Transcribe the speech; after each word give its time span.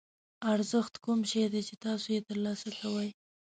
ارزښت 0.53 0.93
کوم 1.03 1.19
شی 1.31 1.43
دی 1.53 1.61
چې 1.67 1.75
تاسو 1.85 2.07
یې 2.15 2.21
ترلاسه 2.29 2.69
کوئ. 2.79 3.09